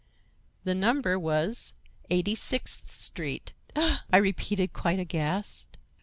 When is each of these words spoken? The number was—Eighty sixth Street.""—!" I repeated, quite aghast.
The 0.63 0.73
number 0.73 1.19
was—Eighty 1.19 2.33
sixth 2.33 2.91
Street.""—!" 2.91 3.53
I 4.11 4.17
repeated, 4.17 4.73
quite 4.73 4.97
aghast. 4.97 5.77